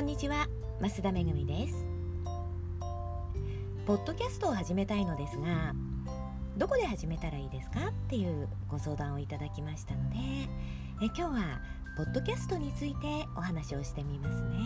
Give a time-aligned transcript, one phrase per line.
[0.00, 0.48] こんにちは
[0.80, 1.74] 増田めぐみです。
[3.86, 5.74] ポッドキャストを始めたいのですが
[6.56, 7.88] どこで始めたらいいですか？
[7.88, 10.16] っていうご相談をいただきましたので
[11.02, 11.60] え今日は
[11.98, 14.56] ポッドキャストについてお話をしてみますね。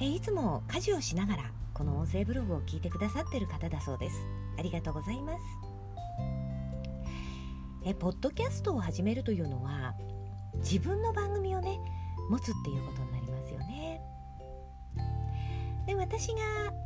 [0.00, 1.42] えいつも家事をしながら
[1.74, 4.16] この音声ブログを聞いてくださってる方だそうです。
[4.58, 5.38] ありがとうございます。
[7.84, 9.92] えポッドキャストを始めるというのは
[10.60, 11.78] 自分の番組をね
[12.28, 14.00] 持つっていうことになりますよね。
[15.86, 16.36] で私が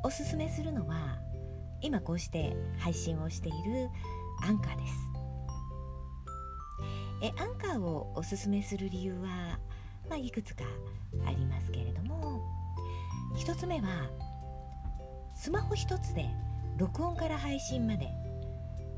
[0.02, 1.18] おすすめするのは
[1.80, 3.90] 今こうして配信をしている
[4.42, 4.94] アンカーです。
[7.22, 9.58] えアンカーをおすすめする理由は、
[10.08, 10.64] まあ、いくつか
[11.26, 12.42] ありますけれども
[13.36, 14.10] 一つ目は
[15.34, 16.28] スマホ一つで
[16.76, 18.08] 録音から配信まで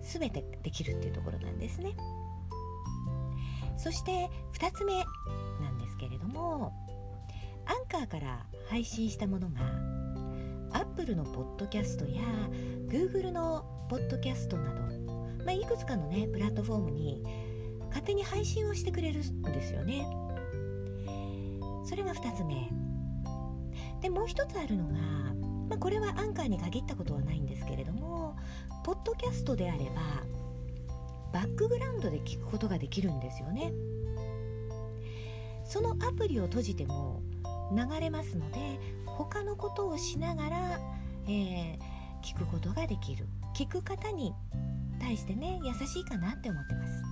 [0.02, 1.94] 全てできるっていうところなんですね。
[3.76, 5.04] そして2つ目
[5.96, 6.72] ですけれども
[7.64, 9.60] アンカーから配信したものが
[10.72, 12.22] Apple のポッドキャストや
[12.88, 14.80] Google のポッドキャストなど、
[15.44, 17.22] まあ、いくつかのねプラットフォームに
[17.88, 20.06] 勝手に配信をしてくれるんですよね。
[21.88, 22.68] それが2つ目。
[24.02, 24.94] でもう一つあるのが、
[25.68, 28.36] まあ、これはアンカーに限ったことはないんですけれども
[28.84, 30.22] ポッドキャストであれば
[31.32, 33.72] バックグラウンドで聞くことができるんですよね。
[35.68, 37.22] そのアプリを閉じても
[37.72, 40.80] 流れますので他のことをしながら、
[41.26, 41.78] えー、
[42.22, 43.26] 聞くことができる。
[43.54, 44.34] 聞く方に
[45.00, 47.02] 対してね優しいかなって思ってます。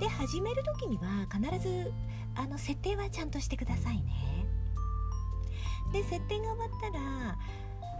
[0.00, 1.92] で始める時には必ず
[2.36, 4.46] あの設定はちゃんとしてくださいね。
[5.92, 7.38] で設定が終わったら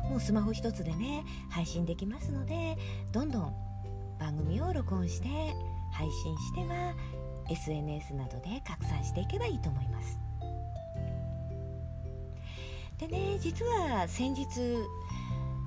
[0.09, 2.77] もうスマホ一つでね配信できますので
[3.11, 3.55] どんどん
[4.21, 5.29] 番組を録音して
[5.93, 6.95] 配信しては
[7.49, 10.19] SNS などで拡散していけばいいと思います。
[12.99, 14.47] でね実は先日、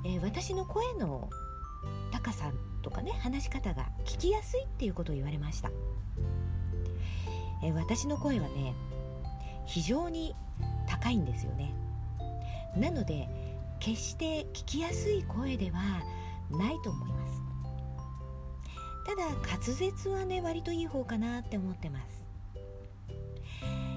[0.06, 1.29] えー、私の声の
[2.11, 2.51] 高さ
[2.81, 5.72] とかね話し方が聞きやすいっていうことを言われました、
[7.63, 8.73] えー、私の声はね
[9.66, 10.35] 非常に
[10.88, 11.73] 高いんですよね。
[12.75, 13.29] なので
[13.79, 15.81] 決して聞きやすい声では
[16.51, 17.41] ないと思います。
[19.06, 22.22] ただ滑舌はね割といい方かなって思ってます。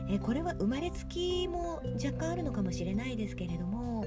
[0.08, 4.04] えこれは生まれつきも若干あるのかもしれないですけれども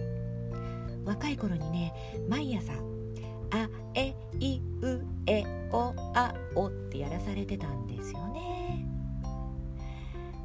[1.05, 1.93] 若い頃にね
[2.29, 2.73] 毎朝
[3.51, 8.85] 「あえいうえおあお」ってやらされてたんですよね。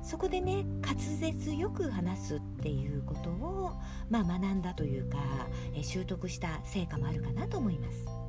[0.02, 3.72] そこでね滑舌よく話すっていうことを、
[4.10, 5.18] まあ、学んだというか
[5.82, 8.21] 習得した成果もあるかなと思います。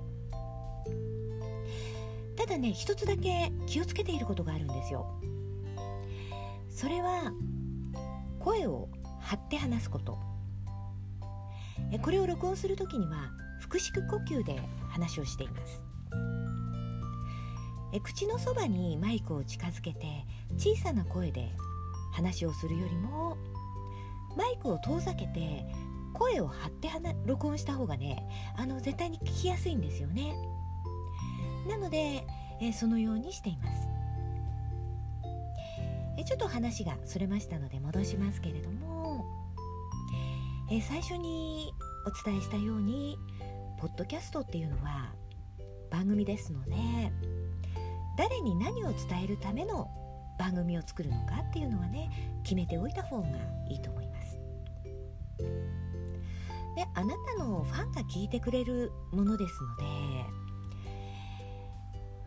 [2.43, 5.07] ただね一つだけ気をつけていることがあるんですよ。
[6.69, 7.31] それは
[8.39, 8.89] 声を
[9.21, 10.19] 張って話すこと。
[12.01, 13.31] これを録音する時には
[13.61, 14.59] 腹式呼吸で
[14.89, 15.85] 話をしています。
[18.03, 20.25] 口のそばにマイクを近づけて
[20.57, 21.55] 小さな声で
[22.11, 23.37] 話をするよりも
[24.35, 25.65] マイクを遠ざけて
[26.13, 26.89] 声を張って
[27.25, 28.27] 録音した方がね
[28.57, 30.52] あの絶対に聞きやすいんですよね。
[31.67, 32.25] なので、
[32.61, 33.89] えそのようにしています。
[36.17, 39.25] えちょっと話がそれましたので戻しますけれども、
[40.71, 41.73] え最初に
[42.05, 43.17] お伝えしたように
[43.79, 45.13] ポッドキャストっていうのは
[45.89, 46.75] 番組ですので
[48.17, 49.89] 誰に何を伝えるための
[50.39, 53.27] 番組を作るのかっていうのはね決めておいた方が
[53.69, 54.39] いいと思います。
[56.75, 59.83] であなたのファンが聞いてくれるものですので、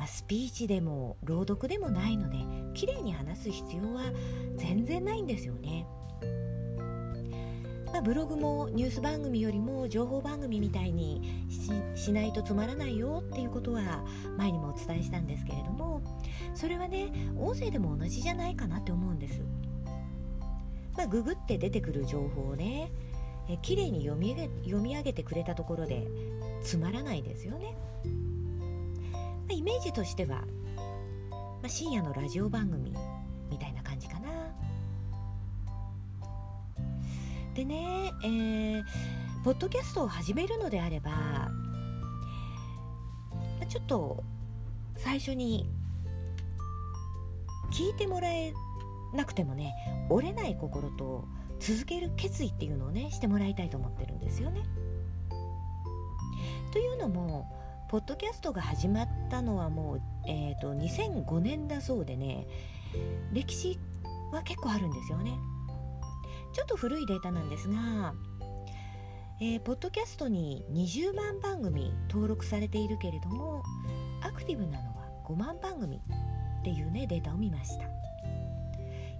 [0.07, 2.39] スピーチでも朗読でもないので
[2.75, 4.03] 綺麗に話す必要は
[4.57, 5.87] 全然ないんですよね
[7.93, 11.47] まあ、ブログもニュース番組よりも情報番組みたいに
[11.95, 14.05] しないとつまらないよっていうことは
[14.37, 16.03] 前にもお伝えしたんですけれども
[16.55, 19.41] それはね音声でも同じじゃないかなって思うんです。
[20.95, 22.91] まあ、ググって出てくる情報をね
[23.49, 26.07] え綺麗に読み上げ読み上げてくれたところで
[26.63, 27.77] つまらないですよね。
[29.51, 30.43] あ、イメージとしては、
[31.63, 32.95] まあ、深夜のラジオ番組
[33.51, 34.29] みたいな感じかな。
[37.55, 38.85] でね、えー、
[39.43, 41.51] ポッドキャストを始めるのであればま
[43.67, 44.23] ちょっと
[44.97, 45.67] 最初に
[47.73, 48.53] 聞いてもらえ
[49.15, 49.75] なくてもね
[50.11, 51.25] 折れない心と
[51.59, 54.63] 続ける決意っていうのをねしてもらいたいと思ってるんですよね。
[56.73, 57.51] というのも
[57.89, 62.47] ポッドキャストが始まったのはもう、えーと、2005年だそうでね。
[63.33, 63.79] 歴史
[64.33, 65.39] は結構あるんですよね。
[66.53, 68.15] ちょっと古いデータなんですが、
[69.41, 73.63] えー、ポッドキャストに20万番組登録されているけれども
[74.23, 77.85] アクティブなのは5万番組っていうねデータを見ました。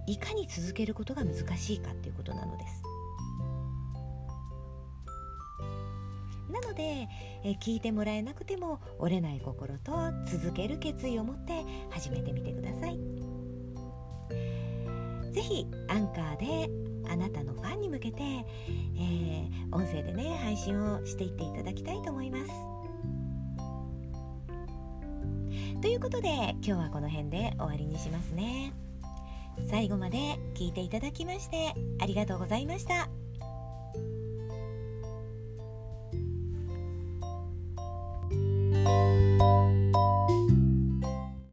[0.07, 2.96] いかに続けることが難しいかっていうことなのです。
[6.49, 7.07] なので、
[7.43, 9.91] え聞いてもらえなくても折れない心と
[10.25, 12.99] 続ける決意を持って始めてみてください。
[15.31, 16.69] 是非アンカーで
[17.09, 22.51] あなたのファンに向けて、えー、音声でね配信をしていっていただきたいと思います。
[25.81, 28.73] ということで今日はこの辺で終わりにしますね。
[29.69, 30.17] 最後まで
[30.55, 33.26] 聞いていただきましてありがとうございました。